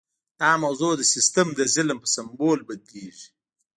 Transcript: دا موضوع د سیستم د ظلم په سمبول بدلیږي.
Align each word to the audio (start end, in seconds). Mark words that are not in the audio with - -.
دا 0.39 0.51
موضوع 0.63 0.93
د 0.97 1.01
سیستم 1.13 1.47
د 1.55 1.59
ظلم 1.73 1.97
په 2.01 2.07
سمبول 2.15 2.59
بدلیږي. 2.67 3.27